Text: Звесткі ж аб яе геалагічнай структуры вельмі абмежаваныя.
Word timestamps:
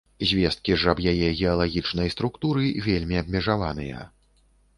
Звесткі 0.27 0.77
ж 0.83 0.87
аб 0.93 1.01
яе 1.11 1.29
геалагічнай 1.41 2.09
структуры 2.15 2.65
вельмі 2.87 3.15
абмежаваныя. 3.23 3.99